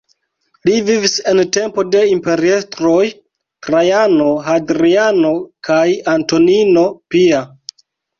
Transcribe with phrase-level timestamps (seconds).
[0.67, 3.03] Li vivis en tempo de imperiestroj
[3.67, 5.35] Trajano, Hadriano
[5.69, 5.83] kaj
[6.15, 7.43] Antonino Pia.